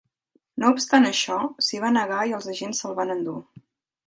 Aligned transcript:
No 0.63 0.71
obstant 0.75 1.05
això, 1.09 1.37
s'hi 1.67 1.83
va 1.85 1.93
negar 1.99 2.25
i 2.31 2.35
els 2.39 2.49
agents 2.55 2.83
se'l 2.85 2.99
van 3.03 3.15
endur. 3.19 3.39